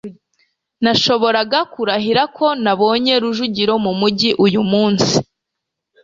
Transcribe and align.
nashoboraga 0.83 1.59
kurahira 1.73 2.23
ko 2.37 2.45
nabonye 2.63 3.13
rujugiro 3.23 3.73
mumujyi 3.85 4.29
uyu 4.45 4.61
munsi 4.71 5.13